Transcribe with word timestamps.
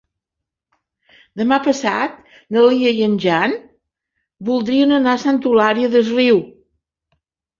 Demà 1.41 1.59
passat 1.65 2.15
na 2.55 2.63
Lia 2.71 2.93
i 2.99 3.03
en 3.09 3.13
Jan 3.27 3.53
voldrien 4.49 4.95
anar 4.97 5.13
a 5.19 5.23
Santa 5.27 5.49
Eulària 5.51 5.91
des 5.97 6.09
Riu. 6.17 6.41